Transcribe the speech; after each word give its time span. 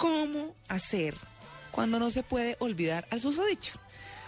¿Cómo 0.00 0.56
hacer 0.68 1.14
cuando 1.70 1.98
no 1.98 2.08
se 2.08 2.22
puede 2.22 2.56
olvidar 2.60 3.06
al 3.10 3.20
susodicho? 3.20 3.78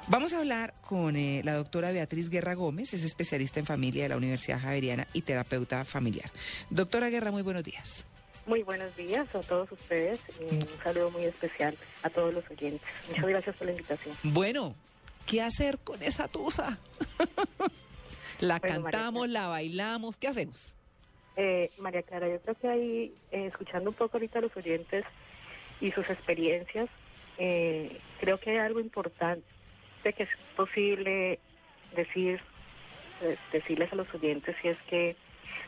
Vamos 0.06 0.34
a 0.34 0.40
hablar 0.40 0.74
con 0.82 1.16
eh, 1.16 1.40
la 1.44 1.54
doctora 1.54 1.92
Beatriz 1.92 2.28
Guerra 2.28 2.52
Gómez, 2.52 2.92
es 2.92 3.04
especialista 3.04 3.58
en 3.58 3.64
familia 3.64 4.02
de 4.02 4.10
la 4.10 4.18
Universidad 4.18 4.60
Javeriana 4.60 5.08
y 5.14 5.22
terapeuta 5.22 5.86
familiar. 5.86 6.30
Doctora 6.68 7.08
Guerra, 7.08 7.30
muy 7.30 7.40
buenos 7.40 7.64
días. 7.64 8.04
Muy 8.44 8.62
buenos 8.64 8.94
días 8.96 9.34
a 9.34 9.40
todos 9.40 9.72
ustedes 9.72 10.20
y 10.38 10.56
un 10.56 10.82
saludo 10.84 11.10
muy 11.10 11.24
especial 11.24 11.74
a 12.02 12.10
todos 12.10 12.34
los 12.34 12.44
oyentes. 12.50 12.86
Muchas 13.08 13.24
gracias 13.24 13.56
por 13.56 13.66
la 13.66 13.72
invitación. 13.72 14.14
Bueno, 14.24 14.74
¿qué 15.24 15.40
hacer 15.40 15.78
con 15.78 16.02
esa 16.02 16.28
tusa? 16.28 16.78
la 18.40 18.58
Bueno, 18.58 18.82
cantamos, 18.82 19.26
la 19.30 19.46
bailamos, 19.46 20.18
¿qué 20.18 20.28
hacemos? 20.28 20.76
Eh, 21.36 21.70
María 21.78 22.02
Clara, 22.02 22.28
yo 22.28 22.38
creo 22.42 22.54
que 22.56 22.68
ahí, 22.68 23.14
eh, 23.30 23.46
escuchando 23.46 23.88
un 23.88 23.96
poco 23.96 24.18
ahorita 24.18 24.38
a 24.38 24.42
los 24.42 24.54
oyentes 24.54 25.06
y 25.82 25.90
sus 25.90 26.08
experiencias, 26.08 26.88
eh, 27.38 27.98
creo 28.20 28.38
que 28.38 28.50
hay 28.50 28.58
algo 28.58 28.78
importante 28.78 29.42
que 30.02 30.22
es 30.22 30.30
posible 30.56 31.40
decir, 31.94 32.40
eh, 33.20 33.36
decirles 33.52 33.92
a 33.92 33.96
los 33.96 34.14
oyentes 34.14 34.54
si 34.62 34.68
es 34.68 34.78
que 34.82 35.16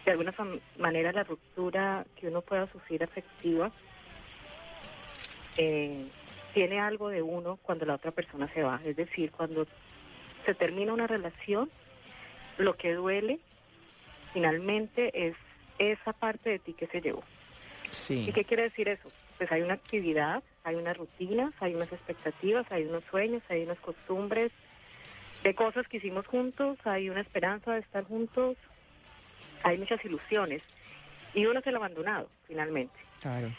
de 0.05 0.13
alguna 0.13 0.33
manera 0.79 1.13
la 1.13 1.25
ruptura 1.25 2.07
que 2.17 2.29
uno 2.29 2.43
pueda 2.43 2.67
sufrir 2.69 3.03
afectiva 3.03 3.73
eh, 5.57 6.07
tiene 6.53 6.79
algo 6.79 7.09
de 7.09 7.23
uno 7.23 7.59
cuando 7.63 7.85
la 7.85 7.95
otra 7.95 8.13
persona 8.13 8.49
se 8.55 8.63
va. 8.63 8.81
Es 8.85 8.97
decir, 8.97 9.33
cuando 9.33 9.67
se 10.47 10.55
termina 10.55 10.93
una 10.93 11.09
relación, 11.09 11.71
lo 12.57 12.77
que 12.77 12.95
duele 12.95 13.41
finalmente 14.33 15.29
es 15.29 15.35
esa 15.79 16.13
parte 16.13 16.51
de 16.51 16.59
ti 16.61 16.73
que 16.73 16.87
se 16.87 17.01
llevó. 17.01 17.25
Sí. 17.91 18.27
¿Y 18.29 18.33
qué 18.33 18.45
quiere 18.45 18.65
decir 18.65 18.89
eso? 18.89 19.11
Pues 19.39 19.51
hay 19.51 19.63
una 19.63 19.75
actividad, 19.75 20.43
hay 20.63 20.77
unas 20.77 20.97
rutinas, 20.97 21.53
hay 21.61 21.75
unas 21.75 21.93
expectativas, 21.93 22.71
hay 22.71 22.85
unos 22.85 23.05
sueños, 23.11 23.43
hay 23.49 23.65
unas 23.65 23.79
costumbres 23.81 24.53
de 25.43 25.55
cosas 25.55 25.87
que 25.89 25.99
hicimos 25.99 26.27
juntos, 26.27 26.79
hay 26.85 27.11
una 27.11 27.21
esperanza 27.21 27.75
de 27.75 27.81
estar 27.81 28.05
juntos, 28.05 28.57
hay 29.63 29.79
muchas 29.79 30.03
ilusiones. 30.05 30.63
Y 31.35 31.47
uno 31.47 31.61
se 31.61 31.71
lo 31.71 31.79
ha 31.79 31.81
abandonado, 31.81 32.29
finalmente. 32.47 32.95
Claro. 33.21 33.51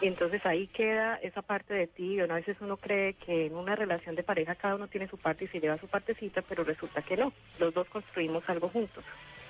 Y 0.00 0.06
entonces 0.06 0.44
ahí 0.46 0.68
queda 0.68 1.16
esa 1.16 1.42
parte 1.42 1.74
de 1.74 1.88
ti. 1.88 2.14
Y 2.14 2.20
a 2.20 2.26
veces 2.26 2.56
uno 2.60 2.76
cree 2.76 3.14
que 3.14 3.46
en 3.46 3.56
una 3.56 3.74
relación 3.74 4.14
de 4.14 4.22
pareja 4.22 4.54
cada 4.54 4.76
uno 4.76 4.86
tiene 4.86 5.08
su 5.08 5.18
parte 5.18 5.44
y 5.44 5.48
se 5.48 5.60
lleva 5.60 5.76
su 5.78 5.88
partecita, 5.88 6.42
pero 6.42 6.62
resulta 6.62 7.02
que 7.02 7.16
no. 7.16 7.32
Los 7.58 7.74
dos 7.74 7.88
construimos 7.88 8.48
algo 8.48 8.68
juntos. 8.68 9.04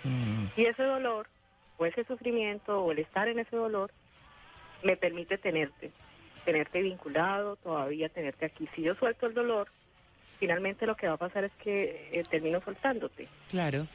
Mm, 0.05 0.47
Y 0.57 0.65
ese 0.65 0.83
dolor, 0.83 1.29
o 1.77 1.85
ese 1.85 2.05
sufrimiento, 2.05 2.83
o 2.83 2.93
el 2.93 3.01
estar 3.01 3.29
en 3.29 3.39
ese 3.39 3.57
dolor, 3.57 3.93
me 4.83 4.97
permite 4.97 5.39
tenerte, 5.39 5.91
tenerte 6.45 6.81
vinculado, 6.83 7.57
todavía 7.57 8.09
tenerte 8.09 8.47
aquí. 8.47 8.69
Si 8.75 8.83
yo 8.83 8.95
suelto 8.95 9.27
el 9.27 9.35
dolor, 9.35 9.69
finalmente 10.39 10.87
lo 10.87 10.97
que 10.97 11.09
va 11.09 11.15
a 11.15 11.19
pasar 11.19 11.45
es 11.45 11.53
que 11.63 12.09
eh, 12.13 12.23
termino 12.31 12.61
soltándote. 12.61 13.29
claro. 13.51 13.87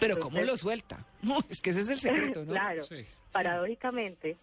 Pero 0.00 0.14
¿cómo 0.18 0.38
Entonces- 0.38 0.46
lo 0.46 0.56
suelta? 0.56 0.98
No, 1.22 1.38
es 1.48 1.60
que 1.60 1.70
ese 1.70 1.82
es 1.82 1.88
el 1.88 2.00
secreto, 2.00 2.44
¿no? 2.44 2.50
claro, 2.52 2.82
Sí. 2.84 3.06
paradójicamente, 3.32 4.36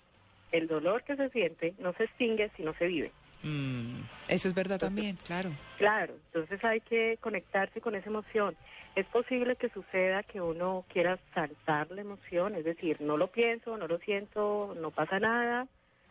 el 0.53 0.67
dolor 0.67 1.03
que 1.03 1.15
se 1.17 1.29
siente 1.29 1.73
no 1.79 1.93
se 1.93 2.05
extingue 2.05 2.49
si 2.55 2.63
no 2.63 2.73
se 2.75 2.87
vive. 2.87 3.11
Mm, 3.43 4.01
eso 4.29 4.47
es 4.47 4.53
verdad 4.53 4.79
también, 4.79 5.17
claro. 5.25 5.49
Claro, 5.77 6.13
entonces 6.27 6.63
hay 6.63 6.79
que 6.81 7.17
conectarse 7.21 7.81
con 7.81 7.95
esa 7.95 8.09
emoción. 8.09 8.55
Es 8.95 9.05
posible 9.07 9.55
que 9.57 9.69
suceda 9.69 10.23
que 10.23 10.39
uno 10.41 10.85
quiera 10.91 11.17
saltar 11.33 11.89
la 11.91 12.01
emoción, 12.01 12.55
es 12.55 12.63
decir, 12.65 13.01
no 13.01 13.17
lo 13.17 13.27
pienso, 13.27 13.77
no 13.77 13.87
lo 13.87 13.97
siento, 13.99 14.75
no 14.79 14.91
pasa 14.91 15.19
nada, 15.19 15.67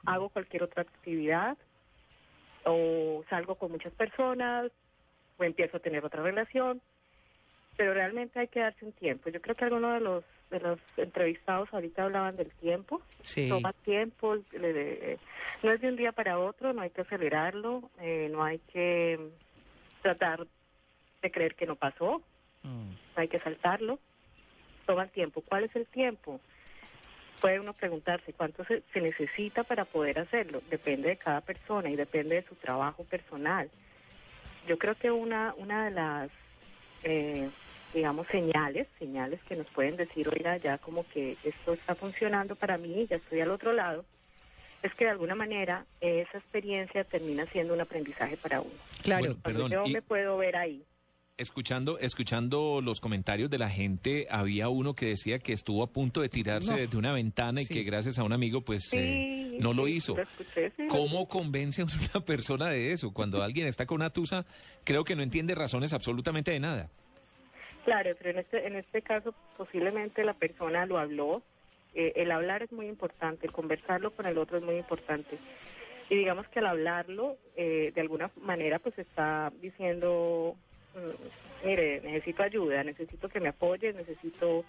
hago 0.07 0.29
cualquier 0.31 0.63
otra 0.63 0.83
actividad, 0.83 1.57
o 2.65 3.25
salgo 3.29 3.55
con 3.57 3.73
muchas 3.73 3.93
personas, 3.95 4.71
o 5.39 5.45
empiezo 5.45 5.79
a 5.79 5.81
tener 5.81 6.05
otra 6.05 6.23
relación, 6.23 6.83
pero 7.77 7.95
realmente 7.95 8.39
hay 8.39 8.49
que 8.49 8.61
darse 8.61 8.85
un 8.85 8.93
tiempo. 8.93 9.31
Yo 9.31 9.41
creo 9.41 9.55
que 9.57 9.65
algunos 9.65 9.95
de 9.95 10.01
los 10.01 10.25
de 10.51 10.59
los 10.59 10.81
entrevistados 10.97 11.73
ahorita 11.73 12.03
hablaban 12.03 12.35
del 12.37 12.51
tiempo, 12.57 13.01
Sí. 13.23 13.49
toma 13.49 13.73
tiempo, 13.85 14.35
le- 14.51 14.73
le- 14.73 15.19
no 15.63 15.71
es 15.71 15.81
de 15.81 15.89
un 15.89 15.95
día 15.95 16.11
para 16.11 16.41
otro, 16.41 16.73
no 16.73 16.83
hay 16.83 16.91
que 16.91 17.03
acelerarlo, 17.03 17.89
eh, 18.01 18.29
no 18.33 18.43
hay 18.43 18.59
que 18.59 19.31
tratar 20.03 20.45
de 21.23 21.31
creer 21.31 21.55
que 21.55 21.67
no 21.67 21.77
pasó, 21.77 22.21
Mm, 22.65 22.91
no 23.15 23.23
hay 23.23 23.29
que 23.29 23.39
saltarlo, 23.39 24.01
toma 24.87 25.07
tiempo. 25.07 25.41
¿Cuál 25.43 25.65
es 25.65 25.77
el 25.77 25.87
tiempo? 25.87 26.41
Puede 27.41 27.59
uno 27.61 27.73
preguntarse 27.73 28.33
cuánto 28.35 28.65
se, 28.65 28.83
se 28.93 29.01
necesita 29.01 29.65
para 29.65 29.85
poder 29.87 30.19
hacerlo, 30.19 30.63
depende 30.69 31.09
de 31.09 31.17
cada 31.17 31.41
persona 31.41 31.91
y 31.91 31.97
depende 31.97 32.37
de 32.37 32.43
su 32.43 32.55
trabajo 32.57 33.05
personal. 33.05 33.71
Yo 34.67 34.77
creo 34.79 34.95
que 34.97 35.11
una, 35.11 35.55
una 35.57 35.87
de 35.87 35.91
las, 35.91 36.31
eh, 37.03 37.51
digamos, 37.95 38.27
señales, 38.29 38.89
señales 38.99 39.43
que 39.45 39.57
nos 39.57 39.67
pueden 39.71 39.97
decir, 39.97 40.29
oiga, 40.29 40.59
ya 40.59 40.77
como 40.79 41.09
que 41.09 41.39
esto 41.43 41.73
está 41.73 41.95
funcionando 41.95 42.57
para 42.57 42.77
mí, 42.77 43.07
ya 43.09 43.17
estoy 43.17 43.41
al 43.41 43.51
otro 43.51 43.73
lado, 43.73 44.05
es 44.83 44.95
que 44.95 45.05
de 45.05 45.11
alguna 45.11 45.35
manera 45.35 45.87
esa 46.01 46.39
experiencia 46.39 47.05
termina 47.05 47.47
siendo 47.53 47.73
un 47.75 47.81
aprendizaje 47.81 48.37
para 48.37 48.61
uno. 48.61 48.79
Claro. 49.03 49.21
Bueno, 49.21 49.37
Perdón, 49.43 49.71
yo 49.71 49.85
y- 49.87 49.93
me 49.95 50.03
puedo 50.03 50.37
ver 50.37 50.57
ahí. 50.57 50.85
Escuchando, 51.41 51.99
escuchando 51.99 52.81
los 52.83 53.01
comentarios 53.01 53.49
de 53.49 53.57
la 53.57 53.71
gente, 53.71 54.27
había 54.31 54.69
uno 54.69 54.95
que 54.95 55.07
decía 55.07 55.39
que 55.39 55.55
estuvo 55.55 55.83
a 55.83 55.87
punto 55.87 56.21
de 56.21 56.29
tirarse 56.29 56.71
No. 56.73 56.77
desde 56.77 56.99
una 56.99 57.13
ventana 57.13 57.63
y 57.63 57.65
Sí. 57.65 57.73
que 57.73 57.83
gracias 57.83 58.19
a 58.19 58.25
un 58.25 58.33
amigo 58.35 58.61
pues 58.61 58.85
Sí, 58.91 58.99
eh, 58.99 59.57
no 59.59 59.73
lo 59.73 59.89
hizo. 59.89 60.17
lo 60.17 60.23
escuché, 60.23 60.71
sí, 60.77 60.83
lo 60.83 60.89
¿Cómo 60.89 61.27
convence 61.29 61.81
a 61.81 61.87
una 61.87 62.25
persona 62.25 62.69
de 62.69 62.93
eso? 62.93 63.11
Cuando 63.13 63.43
alguien 63.43 63.67
está 63.67 63.87
con 63.87 63.97
una 63.97 64.11
tusa, 64.11 64.45
creo 64.85 65.03
que 65.03 65.17
no 65.17 65.23
entiende 65.23 65.55
razones 65.55 65.95
absolutamente 65.95 66.51
de 66.51 66.61
nada. 66.61 66.91
Claro, 67.87 68.11
pero 68.19 68.31
en 68.31 68.39
este, 68.41 68.67
en 68.67 68.77
este 68.77 69.01
caso 69.01 69.35
posiblemente 69.57 70.23
la 70.25 70.35
persona 70.35 70.85
lo 70.85 70.99
habló. 70.99 71.43
Eh, 71.95 72.13
el 72.17 72.31
hablar 72.33 72.63
es 72.63 72.71
muy 72.71 72.87
importante, 72.87 73.47
el 73.47 73.53
conversarlo 73.53 74.11
con 74.11 74.27
el 74.27 74.37
otro 74.37 74.59
es 74.59 74.63
muy 74.63 74.77
importante. 74.77 75.39
Y 76.11 76.17
digamos 76.17 76.47
que 76.49 76.59
al 76.59 76.67
hablarlo, 76.67 77.39
eh, 77.57 77.93
de 77.95 78.01
alguna 78.03 78.31
manera 78.43 78.79
pues 78.79 78.99
está 78.99 79.51
diciendo, 79.63 80.55
mire, 81.65 82.01
necesito 82.03 82.43
ayuda, 82.43 82.83
necesito 82.85 83.29
que 83.29 83.41
me 83.41 83.49
apoyes, 83.49 83.95
necesito... 83.95 84.65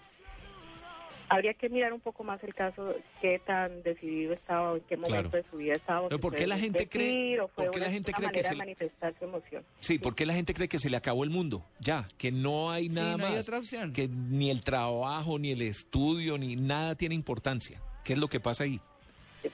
Habría 1.28 1.54
que 1.54 1.70
mirar 1.70 1.94
un 1.94 2.00
poco 2.00 2.24
más 2.24 2.44
el 2.44 2.52
caso, 2.54 2.94
qué 3.22 3.38
tan 3.38 3.82
decidido 3.82 4.34
estaba, 4.34 4.72
o 4.72 4.76
en 4.76 4.82
qué 4.82 4.98
momento 4.98 5.30
Claro. 5.30 5.42
de 5.44 5.50
su 5.50 5.56
vida 5.56 5.74
estaba. 5.76 6.00
o 6.02 6.08
Pero 6.10 6.18
si 6.18 6.22
¿por 6.22 6.34
qué 6.34 6.46
la 6.46 6.58
gente 6.58 6.86
cree- 6.86 7.38
por 7.54 7.70
qué 7.70 7.80
la 7.80 7.90
gente 7.90 8.12
cree 8.12 8.30
que 8.30 8.42
se 8.42 8.54
manifestar 8.54 9.14
su 9.18 9.24
emoción. 9.24 9.64
Sí, 9.80 9.98
¿por 9.98 10.14
qué 10.14 10.26
la 10.26 10.34
gente 10.34 10.52
cree 10.52 10.68
que 10.68 10.78
se 10.78 10.90
le 10.90 10.96
acabó 10.98 11.24
el 11.24 11.30
mundo? 11.30 11.64
Ya, 11.80 12.06
que 12.18 12.30
no 12.30 12.70
hay 12.70 12.90
Sí, 12.90 12.96
nada 12.96 13.16
no 13.16 13.24
hay 13.26 13.36
más. 13.36 13.48
otra 13.48 13.58
opción. 13.58 13.94
Que 13.94 14.08
ni 14.08 14.50
el 14.50 14.62
trabajo, 14.62 15.38
ni 15.38 15.52
el 15.52 15.62
estudio, 15.62 16.36
ni 16.36 16.54
nada 16.56 16.96
tiene 16.96 17.14
importancia. 17.14 17.80
¿Qué 18.04 18.12
es 18.12 18.18
lo 18.18 18.28
que 18.28 18.40
pasa 18.40 18.64
ahí? 18.64 18.78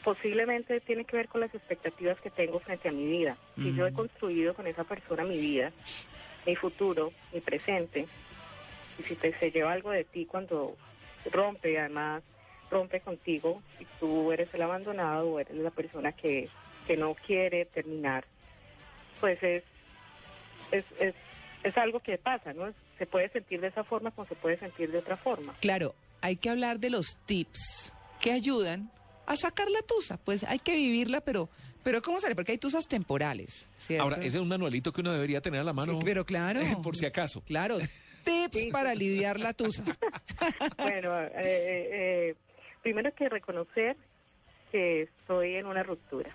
posiblemente 0.04 0.80
tiene 0.80 1.06
que 1.06 1.16
ver 1.16 1.28
con 1.28 1.40
las 1.40 1.54
expectativas 1.54 2.20
que 2.20 2.28
tengo 2.28 2.58
frente 2.58 2.90
a 2.90 2.92
mi 2.92 3.06
vida. 3.06 3.38
Si 3.56 3.72
yo 3.74 3.86
he 3.86 3.92
construido 3.94 4.52
con 4.52 4.66
esa 4.66 4.84
persona 4.84 5.24
mi 5.24 5.38
vida, 5.38 5.72
mi 6.48 6.56
futuro, 6.56 7.12
mi 7.32 7.40
presente, 7.40 8.08
y 8.98 9.02
si 9.02 9.14
te, 9.16 9.38
se 9.38 9.50
lleva 9.50 9.72
algo 9.72 9.90
de 9.90 10.04
ti 10.04 10.24
cuando 10.24 10.76
rompe, 11.30 11.72
y 11.72 11.76
además 11.76 12.22
rompe 12.70 13.00
contigo, 13.00 13.62
y 13.78 13.84
tú 14.00 14.32
eres 14.32 14.52
el 14.54 14.62
abandonado 14.62 15.28
o 15.28 15.40
eres 15.40 15.54
la 15.56 15.70
persona 15.70 16.12
que, 16.12 16.48
que 16.86 16.96
no 16.96 17.14
quiere 17.14 17.66
terminar, 17.66 18.24
pues 19.20 19.42
es, 19.42 19.62
es, 20.72 20.86
es, 21.00 21.14
es 21.62 21.76
algo 21.76 22.00
que 22.00 22.16
pasa, 22.16 22.54
¿no? 22.54 22.72
Se 22.96 23.04
puede 23.04 23.28
sentir 23.28 23.60
de 23.60 23.66
esa 23.66 23.84
forma 23.84 24.10
como 24.10 24.26
se 24.26 24.34
puede 24.34 24.56
sentir 24.56 24.90
de 24.90 24.98
otra 24.98 25.18
forma. 25.18 25.54
Claro, 25.60 25.94
hay 26.22 26.36
que 26.36 26.48
hablar 26.48 26.80
de 26.80 26.88
los 26.88 27.18
tips 27.26 27.92
que 28.20 28.32
ayudan 28.32 28.90
a 29.26 29.36
sacar 29.36 29.70
la 29.70 29.82
tusa. 29.82 30.16
Pues 30.16 30.44
hay 30.44 30.60
que 30.60 30.74
vivirla, 30.74 31.20
pero, 31.20 31.50
pero 31.82 32.02
¿cómo 32.02 32.20
sale? 32.20 32.34
Porque 32.34 32.52
hay 32.52 32.58
tusas 32.58 32.86
temporales, 32.88 33.66
¿cierto? 33.78 34.02
Ahora, 34.04 34.16
ese 34.18 34.28
es 34.28 34.34
un 34.36 34.48
manualito 34.48 34.92
que 34.92 35.00
uno 35.00 35.12
debería 35.12 35.40
tener 35.40 35.60
a 35.60 35.64
la 35.64 35.72
mano. 35.72 35.98
Pero 36.04 36.24
claro. 36.24 36.60
Por 36.82 36.96
si 36.96 37.06
acaso. 37.06 37.40
Claro, 37.42 37.78
tips 38.24 38.58
Sí. 38.58 38.70
para 38.70 38.94
lidiar 38.94 39.38
la 39.40 39.52
tusa. 39.54 39.84
Bueno, 40.78 41.18
eh, 41.20 41.30
eh, 41.34 41.88
eh, 41.92 42.34
primero 42.82 43.08
hay 43.08 43.14
que 43.14 43.28
reconocer 43.28 43.96
que 44.70 45.02
estoy 45.02 45.54
en 45.56 45.66
una 45.66 45.82
ruptura. 45.82 46.30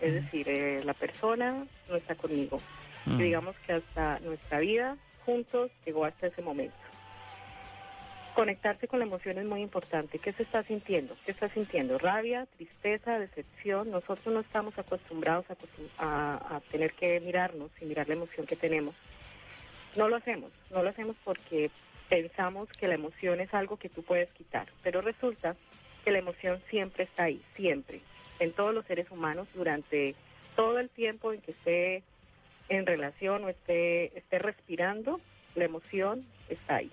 Es 0.00 0.12
decir, 0.14 0.48
eh, 0.48 0.82
la 0.84 0.94
persona 0.94 1.66
no 1.88 1.96
está 1.96 2.14
conmigo. 2.14 2.60
Mm. 3.06 3.18
Digamos 3.18 3.56
que 3.66 3.74
hasta 3.74 4.18
nuestra 4.20 4.60
vida 4.60 4.96
juntos 5.24 5.70
llegó 5.86 6.04
hasta 6.04 6.26
ese 6.28 6.42
momento. 6.42 6.74
Conectarse 8.34 8.88
con 8.88 8.98
la 8.98 9.04
emoción 9.04 9.38
es 9.38 9.44
muy 9.44 9.62
importante. 9.62 10.18
¿Qué 10.18 10.32
se 10.32 10.42
está 10.42 10.64
sintiendo? 10.64 11.16
¿Qué 11.24 11.30
está 11.30 11.48
sintiendo? 11.48 11.98
Rabia, 11.98 12.46
tristeza, 12.56 13.18
decepción. 13.18 13.90
Nosotros 13.90 14.34
no 14.34 14.40
estamos 14.40 14.76
acostumbrados 14.76 15.46
a, 15.98 16.56
a 16.56 16.60
tener 16.72 16.92
que 16.94 17.20
mirarnos 17.20 17.70
y 17.80 17.84
mirar 17.84 18.08
la 18.08 18.14
emoción 18.14 18.44
que 18.44 18.56
tenemos. 18.56 18.94
No 19.96 20.08
lo 20.08 20.16
hacemos, 20.16 20.50
no 20.70 20.82
lo 20.82 20.90
hacemos 20.90 21.14
porque 21.24 21.70
pensamos 22.08 22.68
que 22.70 22.88
la 22.88 22.94
emoción 22.94 23.40
es 23.40 23.54
algo 23.54 23.76
que 23.76 23.88
tú 23.88 24.02
puedes 24.02 24.28
quitar, 24.30 24.66
pero 24.82 25.00
resulta 25.00 25.54
que 26.04 26.10
la 26.10 26.18
emoción 26.18 26.60
siempre 26.68 27.04
está 27.04 27.24
ahí, 27.24 27.40
siempre. 27.56 28.00
en 28.40 28.52
todos 28.52 28.74
los 28.74 28.84
seres 28.86 29.10
humanos 29.10 29.46
durante 29.54 30.14
todo 30.56 30.78
el 30.78 30.88
tiempo 30.90 31.32
en 31.32 31.40
que 31.40 31.52
esté 31.52 32.02
en 32.68 32.86
relación 32.86 33.44
o 33.44 33.48
esté, 33.48 34.16
esté 34.18 34.38
respirando, 34.38 35.20
la 35.54 35.64
emoción 35.64 36.26
está 36.48 36.76
ahí. 36.76 36.90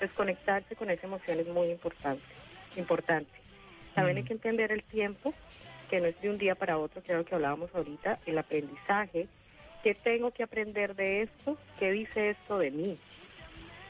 Desconectarse 0.00 0.76
con 0.76 0.90
esa 0.90 1.06
emoción 1.06 1.40
es 1.40 1.46
muy 1.48 1.70
importante. 1.70 2.22
importante. 2.76 3.30
También 3.94 4.18
hay 4.18 4.22
que 4.24 4.32
entender 4.34 4.70
el 4.70 4.82
tiempo, 4.84 5.34
que 5.90 6.00
no 6.00 6.06
es 6.06 6.20
de 6.20 6.30
un 6.30 6.38
día 6.38 6.54
para 6.54 6.78
otro, 6.78 7.02
que 7.02 7.12
es 7.12 7.18
lo 7.18 7.24
que 7.24 7.34
hablábamos 7.34 7.74
ahorita, 7.74 8.20
el 8.26 8.38
aprendizaje, 8.38 9.26
qué 9.82 9.94
tengo 9.94 10.30
que 10.30 10.44
aprender 10.44 10.94
de 10.94 11.22
esto, 11.22 11.56
qué 11.78 11.90
dice 11.90 12.30
esto 12.30 12.58
de 12.58 12.70
mí. 12.70 12.98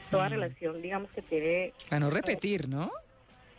Toda 0.09 0.29
relación, 0.29 0.81
digamos 0.81 1.11
que 1.11 1.21
tiene... 1.21 1.73
A 1.91 1.99
no 1.99 2.09
repetir, 2.09 2.67
¿no? 2.67 2.89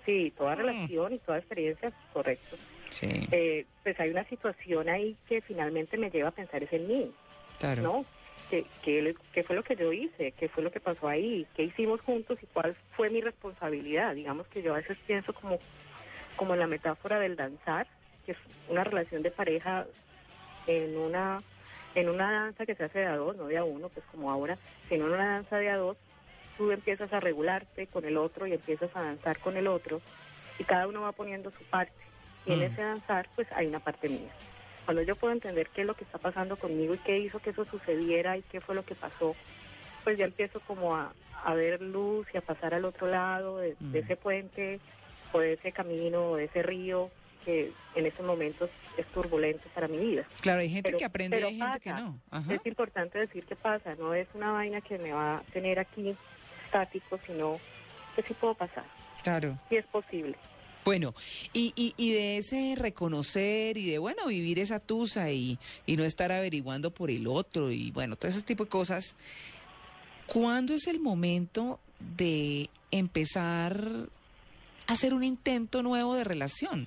Sí, 0.04 0.32
toda 0.36 0.56
relación 0.56 1.12
y 1.12 1.18
toda 1.18 1.38
experiencia, 1.38 1.92
correcto. 2.12 2.56
Sí. 2.88 3.28
Eh, 3.30 3.66
pues 3.84 4.00
hay 4.00 4.10
una 4.10 4.24
situación 4.24 4.88
ahí 4.88 5.16
que 5.28 5.40
finalmente 5.42 5.96
me 5.96 6.10
lleva 6.10 6.30
a 6.30 6.32
pensar 6.32 6.62
es 6.64 6.72
en 6.72 6.88
mí, 6.88 7.12
Claro. 7.60 7.82
¿no? 7.82 8.04
¿Qué, 8.50 8.66
qué, 8.82 9.02
le- 9.02 9.16
qué 9.32 9.44
fue 9.44 9.56
lo 9.56 9.64
que 9.64 9.76
yo 9.76 9.92
hice? 9.92 10.32
¿Qué 10.32 10.48
fue 10.50 10.64
lo 10.64 10.72
que 10.72 10.80
pasó 10.80 11.08
ahí? 11.08 11.46
¿Qué 11.56 11.64
hicimos 11.64 12.02
juntos 12.02 12.38
y 12.42 12.48
cuál 12.48 12.76
fue 12.96 13.10
mi 13.10 13.22
responsabilidad? 13.22 14.14
Digamos 14.16 14.48
que 14.48 14.62
yo 14.62 14.74
a 14.74 14.78
veces 14.78 14.98
pienso 15.06 15.34
como, 15.34 15.60
como 16.36 16.54
en 16.54 16.60
la 16.60 16.68
metáfora 16.68 17.20
del 17.20 17.36
danzar, 17.36 17.88
que 18.26 18.32
es 18.32 18.38
una 18.68 18.84
relación 18.84 19.22
de 19.22 19.32
pareja 19.32 19.86
en 20.66 20.96
una 20.98 21.42
en 21.94 22.08
una 22.08 22.30
danza 22.32 22.66
que 22.66 22.76
se 22.76 22.84
hace 22.84 23.00
de 23.00 23.06
a 23.06 23.16
dos, 23.16 23.36
no 23.36 23.46
de 23.48 23.58
a 23.58 23.64
uno, 23.64 23.88
pues 23.88 24.06
como 24.06 24.30
ahora, 24.30 24.58
sino 24.88 25.06
en 25.06 25.12
una 25.12 25.26
danza 25.34 25.58
de 25.58 25.70
a 25.70 25.76
dos, 25.76 25.98
tú 26.56 26.70
empiezas 26.72 27.12
a 27.12 27.20
regularte 27.20 27.88
con 27.88 28.04
el 28.04 28.16
otro 28.16 28.46
y 28.46 28.52
empiezas 28.52 28.94
a 28.96 29.02
danzar 29.02 29.40
con 29.40 29.56
el 29.56 29.66
otro 29.66 30.02
y 30.58 30.64
cada 30.64 30.86
uno 30.88 31.02
va 31.02 31.12
poniendo 31.12 31.50
su 31.52 31.64
parte. 31.64 31.92
Y 32.46 32.52
en 32.52 32.60
Mm. 32.60 32.62
ese 32.64 32.82
danzar, 32.82 33.28
pues 33.34 33.48
hay 33.52 33.66
una 33.66 33.80
parte 33.80 34.08
mía. 34.08 34.32
Cuando 34.90 35.02
yo 35.04 35.14
puedo 35.14 35.32
entender 35.32 35.68
qué 35.72 35.82
es 35.82 35.86
lo 35.86 35.94
que 35.94 36.02
está 36.02 36.18
pasando 36.18 36.56
conmigo 36.56 36.94
y 36.94 36.98
qué 36.98 37.16
hizo 37.16 37.38
que 37.38 37.50
eso 37.50 37.64
sucediera 37.64 38.36
y 38.36 38.42
qué 38.42 38.60
fue 38.60 38.74
lo 38.74 38.84
que 38.84 38.96
pasó, 38.96 39.36
pues 40.02 40.18
ya 40.18 40.24
empiezo 40.24 40.58
como 40.58 40.96
a, 40.96 41.12
a 41.44 41.54
ver 41.54 41.80
luz 41.80 42.26
y 42.34 42.38
a 42.38 42.40
pasar 42.40 42.74
al 42.74 42.84
otro 42.84 43.06
lado 43.06 43.58
de, 43.58 43.76
de 43.78 44.00
Mm. 44.00 44.04
ese 44.04 44.16
puente 44.16 44.80
o 45.32 45.38
de 45.38 45.52
ese 45.52 45.70
camino 45.70 46.30
o 46.30 46.36
de 46.38 46.46
ese 46.46 46.64
río 46.64 47.08
que 47.44 47.70
en 47.94 48.04
estos 48.06 48.26
momentos 48.26 48.68
es 48.96 49.06
turbulento 49.06 49.68
para 49.76 49.86
mi 49.86 49.96
vida. 49.98 50.24
Claro, 50.40 50.60
hay 50.60 50.68
gente 50.70 50.88
Pero- 50.88 50.98
que 50.98 51.04
aprende 51.04 51.40
y 51.40 51.44
hay 51.44 51.56
gente 51.56 51.78
que 51.78 51.90
pasa. 51.90 52.02
no. 52.02 52.18
Ajá. 52.32 52.52
Es 52.54 52.66
importante 52.66 53.16
decir 53.20 53.44
qué 53.46 53.54
pasa, 53.54 53.94
no 53.94 54.12
es 54.12 54.26
una 54.34 54.50
vaina 54.50 54.80
que 54.80 54.98
me 54.98 55.12
va 55.12 55.36
a 55.36 55.42
tener 55.52 55.78
aquí 55.78 56.16
estático, 56.64 57.16
sino 57.24 57.60
que 58.16 58.22
sí 58.22 58.34
puedo 58.34 58.54
pasar, 58.54 58.82
Claro. 59.22 59.56
sí 59.68 59.76
es 59.76 59.86
posible. 59.86 60.34
Bueno, 60.84 61.14
y, 61.52 61.72
y, 61.76 61.94
y 61.96 62.12
de 62.12 62.38
ese 62.38 62.74
reconocer 62.76 63.76
y 63.76 63.90
de, 63.90 63.98
bueno, 63.98 64.26
vivir 64.26 64.58
esa 64.58 64.80
tusa 64.80 65.30
y, 65.30 65.58
y 65.86 65.96
no 65.96 66.04
estar 66.04 66.32
averiguando 66.32 66.90
por 66.90 67.10
el 67.10 67.26
otro 67.26 67.70
y, 67.70 67.90
bueno, 67.90 68.16
todo 68.16 68.28
ese 68.28 68.42
tipo 68.42 68.64
de 68.64 68.70
cosas, 68.70 69.14
¿cuándo 70.26 70.74
es 70.74 70.86
el 70.86 70.98
momento 70.98 71.78
de 72.16 72.70
empezar 72.90 73.76
a 74.86 74.92
hacer 74.92 75.12
un 75.12 75.22
intento 75.22 75.82
nuevo 75.82 76.14
de 76.14 76.24
relación? 76.24 76.86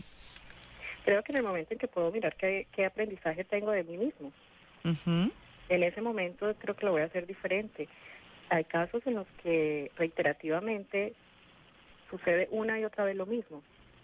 Creo 1.06 1.22
que 1.24 1.32
en 1.34 1.38
el 1.38 1.44
momento 1.44 1.74
en 1.74 1.80
que 1.80 1.88
puedo 1.88 2.12
mirar 2.12 2.36
qué, 2.36 2.66
qué 2.72 2.86
aprendizaje 2.86 3.44
tengo 3.44 3.72
de 3.72 3.84
mí 3.84 3.98
mismo, 3.98 4.32
en 5.70 5.84
ese 5.84 6.02
momento 6.02 6.54
creo 6.60 6.76
que 6.76 6.86
lo 6.86 6.94
voy 6.94 7.02
a 7.02 7.06
hacer 7.06 7.26
diferente. 7.28 7.88
Hay 8.50 8.66
casos 8.66 9.06
en 9.06 9.16
los 9.16 9.28
que 9.42 9.92
reiterativamente 9.96 11.14
sucede 12.10 12.48
una 12.52 12.80
y 12.80 12.86
otra 12.86 13.06
vez 13.06 13.16
lo 13.16 13.26
mismo. 13.26 13.62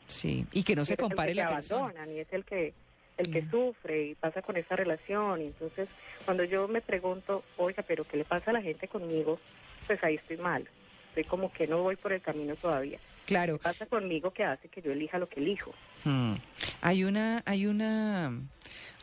Sí, 0.09 0.45
y 0.51 0.63
que 0.63 0.75
no 0.75 0.83
se 0.85 0.97
compare 0.97 1.33
la 1.33 1.49
persona. 1.49 1.85
abandonan 1.85 2.15
y 2.15 2.19
es 2.19 2.27
el 2.33 2.43
que 2.43 2.73
el 3.17 3.31
que 3.31 3.45
sufre 3.49 4.07
y 4.07 4.15
pasa 4.15 4.41
con 4.41 4.57
esa 4.57 4.75
relación. 4.75 5.41
Y 5.41 5.45
entonces 5.45 5.87
cuando 6.25 6.43
yo 6.43 6.67
me 6.67 6.81
pregunto 6.81 7.43
oiga 7.57 7.83
pero 7.83 8.03
qué 8.03 8.17
le 8.17 8.25
pasa 8.25 8.51
a 8.51 8.53
la 8.53 8.61
gente 8.61 8.87
conmigo 8.87 9.39
pues 9.87 10.03
ahí 10.03 10.15
estoy 10.15 10.37
mal. 10.37 10.67
Estoy 11.09 11.23
como 11.23 11.51
que 11.51 11.67
no 11.67 11.81
voy 11.83 11.95
por 11.95 12.13
el 12.13 12.21
camino 12.21 12.55
todavía. 12.55 12.99
Claro, 13.25 13.57
¿Qué 13.57 13.63
pasa 13.63 13.85
conmigo 13.85 14.31
que 14.31 14.43
hace 14.43 14.69
que 14.69 14.81
yo 14.81 14.91
elija 14.91 15.19
lo 15.19 15.29
que 15.29 15.39
elijo 15.39 15.73
Mm. 16.05 16.33
Hay 16.81 17.03
una, 17.03 17.43
hay 17.45 17.65
una, 17.65 18.31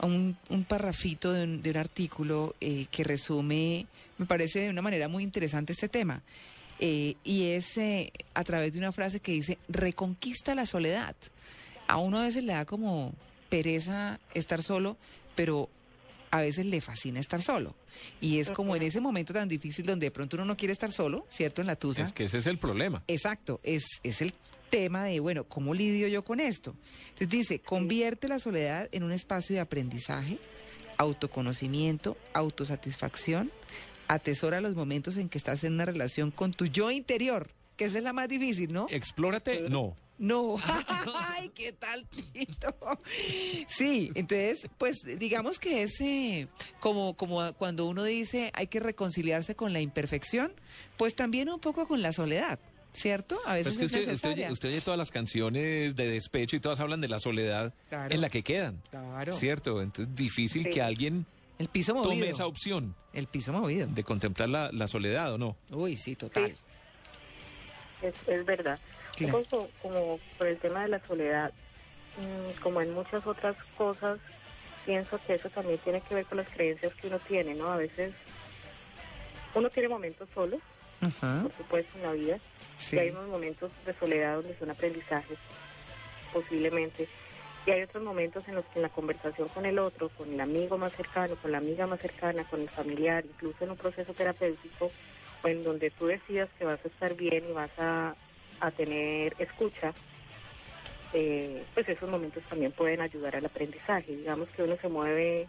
un, 0.00 0.36
un 0.48 0.64
parrafito 0.64 1.32
de 1.32 1.44
un, 1.44 1.62
de 1.62 1.70
un 1.70 1.76
artículo 1.76 2.54
eh, 2.60 2.86
que 2.90 3.04
resume, 3.04 3.86
me 4.18 4.26
parece 4.26 4.60
de 4.60 4.70
una 4.70 4.82
manera 4.82 5.08
muy 5.08 5.22
interesante 5.22 5.72
este 5.72 5.88
tema. 5.88 6.22
Eh, 6.78 7.16
y 7.24 7.44
es 7.50 7.76
eh, 7.78 8.12
a 8.34 8.44
través 8.44 8.72
de 8.72 8.78
una 8.78 8.92
frase 8.92 9.20
que 9.20 9.32
dice, 9.32 9.58
reconquista 9.68 10.54
la 10.54 10.66
soledad. 10.66 11.16
A 11.86 11.98
uno 11.98 12.18
a 12.18 12.24
veces 12.24 12.44
le 12.44 12.52
da 12.52 12.64
como 12.64 13.14
pereza 13.48 14.20
estar 14.34 14.62
solo, 14.62 14.96
pero 15.34 15.70
a 16.30 16.40
veces 16.40 16.66
le 16.66 16.80
fascina 16.80 17.20
estar 17.20 17.40
solo. 17.40 17.74
Y 18.20 18.40
es 18.40 18.50
como 18.50 18.76
en 18.76 18.82
ese 18.82 19.00
momento 19.00 19.32
tan 19.32 19.48
difícil 19.48 19.86
donde 19.86 20.06
de 20.06 20.10
pronto 20.10 20.36
uno 20.36 20.44
no 20.44 20.56
quiere 20.56 20.72
estar 20.72 20.92
solo, 20.92 21.24
¿cierto? 21.28 21.60
En 21.60 21.66
la 21.66 21.76
tusa. 21.76 22.02
Es 22.02 22.12
que 22.12 22.24
ese 22.24 22.38
es 22.38 22.46
el 22.46 22.58
problema. 22.58 23.02
Exacto, 23.06 23.60
es, 23.62 23.86
es 24.02 24.20
el 24.20 24.34
tema 24.68 25.04
de, 25.04 25.20
bueno, 25.20 25.44
¿cómo 25.44 25.72
lidio 25.72 26.08
yo 26.08 26.24
con 26.24 26.40
esto? 26.40 26.74
Entonces 27.04 27.28
dice, 27.28 27.60
convierte 27.60 28.28
la 28.28 28.38
soledad 28.38 28.88
en 28.92 29.02
un 29.02 29.12
espacio 29.12 29.54
de 29.54 29.60
aprendizaje, 29.60 30.38
autoconocimiento, 30.98 32.16
autosatisfacción, 32.32 33.50
atesora 34.08 34.60
los 34.60 34.74
momentos 34.74 35.16
en 35.16 35.28
que 35.28 35.38
estás 35.38 35.64
en 35.64 35.74
una 35.74 35.84
relación 35.86 36.30
con 36.30 36.52
tu 36.52 36.66
yo 36.66 36.90
interior, 36.90 37.50
que 37.76 37.86
esa 37.86 37.98
es 37.98 38.04
la 38.04 38.12
más 38.12 38.28
difícil, 38.28 38.72
¿no? 38.72 38.86
Explórate, 38.90 39.68
no. 39.68 39.96
No, 40.18 40.56
ay, 41.36 41.50
qué 41.54 41.72
tal, 41.72 42.06
Tito? 42.32 42.74
Sí, 43.68 44.10
entonces, 44.14 44.66
pues 44.78 44.96
digamos 45.18 45.58
que 45.58 45.82
es 45.82 46.00
eh, 46.00 46.48
como, 46.80 47.14
como 47.18 47.52
cuando 47.54 47.86
uno 47.86 48.02
dice 48.02 48.50
hay 48.54 48.66
que 48.68 48.80
reconciliarse 48.80 49.54
con 49.54 49.72
la 49.74 49.80
imperfección, 49.80 50.52
pues 50.96 51.14
también 51.14 51.50
un 51.50 51.60
poco 51.60 51.86
con 51.86 52.00
la 52.00 52.14
soledad, 52.14 52.58
¿cierto? 52.94 53.38
A 53.44 53.56
veces 53.56 53.74
es 53.74 53.78
que 53.78 53.84
usted, 53.86 53.98
usted, 53.98 54.10
necesaria. 54.12 54.52
usted 54.52 54.68
oye 54.70 54.80
todas 54.80 54.96
las 54.96 55.10
canciones 55.10 55.94
de 55.96 56.06
despecho 56.08 56.56
y 56.56 56.60
todas 56.60 56.80
hablan 56.80 57.02
de 57.02 57.08
la 57.08 57.18
soledad 57.20 57.74
Claro. 57.90 58.14
en 58.14 58.20
la 58.22 58.30
que 58.30 58.42
quedan. 58.42 58.80
Claro. 58.88 59.34
¿Cierto? 59.34 59.82
Entonces 59.82 60.14
difícil 60.16 60.64
Sí. 60.64 60.70
que 60.70 60.80
alguien 60.80 61.26
El 61.58 61.68
piso 61.68 61.94
movido. 61.94 62.10
tome 62.10 62.28
esa 62.28 62.46
opción 62.46 62.94
El 63.12 63.26
piso 63.28 63.52
movido. 63.52 63.86
de 63.86 64.04
contemplar 64.04 64.48
la, 64.48 64.70
la 64.72 64.86
soledad 64.88 65.32
o 65.32 65.38
no. 65.38 65.56
Uy, 65.70 65.96
sí, 65.96 66.14
total. 66.16 66.54
Sí. 68.00 68.06
es, 68.06 68.14
es 68.28 68.44
verdad 68.44 68.78
Claro. 69.16 69.40
Poco 69.42 69.70
como 69.80 70.20
por 70.36 70.46
el 70.46 70.58
tema 70.58 70.82
de 70.82 70.88
la 70.88 71.00
soledad 71.06 71.50
mm, 72.18 72.60
como 72.62 72.82
en 72.82 72.92
muchas 72.92 73.26
otras 73.26 73.56
cosas 73.78 74.18
pienso 74.84 75.18
que 75.26 75.34
eso 75.36 75.48
también 75.48 75.78
tiene 75.78 76.02
que 76.02 76.14
ver 76.14 76.26
con 76.26 76.36
las 76.36 76.48
creencias 76.50 76.92
que 76.94 77.06
uno 77.06 77.18
tiene 77.20 77.54
no 77.54 77.72
a 77.72 77.76
veces 77.78 78.12
uno 79.54 79.70
tiene 79.70 79.88
momentos 79.88 80.28
solos 80.34 80.60
Ajá, 81.00 81.40
por 81.44 81.52
supuesto 81.56 81.96
en 81.96 82.02
la 82.04 82.12
vida 82.12 82.38
sí. 82.76 82.96
Y 82.96 82.98
hay 82.98 83.08
unos 83.10 83.28
momentos 83.28 83.70
de 83.86 83.94
soledad 83.94 84.34
donde 84.36 84.54
son 84.58 84.70
aprendizajes, 84.70 85.38
posiblemente. 86.32 87.08
Y 87.66 87.70
hay 87.72 87.82
otros 87.82 88.04
momentos 88.04 88.46
en 88.46 88.54
los 88.54 88.64
que 88.66 88.78
en 88.78 88.82
la 88.82 88.88
conversación 88.88 89.48
con 89.48 89.66
el 89.66 89.80
otro, 89.80 90.08
con 90.10 90.32
el 90.32 90.40
amigo 90.40 90.78
más 90.78 90.94
cercano, 90.94 91.34
con 91.34 91.50
la 91.50 91.58
amiga 91.58 91.88
más 91.88 92.00
cercana, 92.00 92.44
con 92.44 92.60
el 92.60 92.68
familiar, 92.68 93.24
incluso 93.26 93.64
en 93.64 93.70
un 93.70 93.76
proceso 93.76 94.14
terapéutico, 94.14 94.92
o 95.42 95.48
en 95.48 95.64
donde 95.64 95.90
tú 95.90 96.06
decidas 96.06 96.48
que 96.58 96.64
vas 96.64 96.78
a 96.84 96.88
estar 96.88 97.14
bien 97.14 97.44
y 97.48 97.52
vas 97.52 97.76
a, 97.78 98.14
a 98.60 98.70
tener 98.70 99.34
escucha, 99.40 99.92
eh, 101.12 101.64
pues 101.74 101.88
esos 101.88 102.08
momentos 102.08 102.44
también 102.44 102.70
pueden 102.70 103.00
ayudar 103.00 103.34
al 103.34 103.46
aprendizaje. 103.46 104.14
Digamos 104.14 104.48
que 104.50 104.62
uno 104.62 104.76
se 104.80 104.88
mueve 104.88 105.48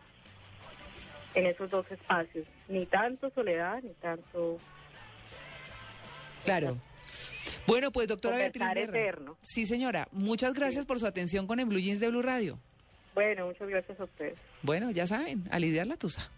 en 1.35 1.45
esos 1.45 1.69
dos 1.69 1.85
espacios, 1.91 2.47
ni 2.67 2.87
tanto 2.87 3.29
soledad, 3.29 3.83
ni 3.83 3.93
tanto... 3.93 4.57
Claro. 6.43 6.77
Bueno, 7.67 7.91
pues 7.91 8.07
doctora 8.07 8.37
Beatriz 8.37 8.65
Guerra. 8.73 8.81
eterno. 8.81 9.37
Sí, 9.43 9.65
señora. 9.65 10.07
Muchas 10.11 10.53
gracias 10.53 10.85
por 10.85 10.99
su 10.99 11.05
atención 11.05 11.45
con 11.47 11.59
el 11.59 11.65
Blue 11.65 11.79
Jeans 11.79 11.99
de 11.99 12.07
Blue 12.09 12.21
Radio. 12.21 12.57
Bueno, 13.13 13.47
muchas 13.47 13.67
gracias 13.67 13.99
a 13.99 14.03
ustedes. 14.05 14.35
Bueno, 14.63 14.89
ya 14.91 15.05
saben, 15.07 15.43
a 15.51 15.59
lidiar 15.59 15.87
la 15.87 15.97
tusa. 15.97 16.29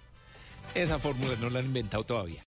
Esa 0.76 0.98
fórmula 1.00 1.36
no 1.40 1.50
la 1.50 1.60
han 1.60 1.66
inventado 1.66 2.04
todavía. 2.04 2.38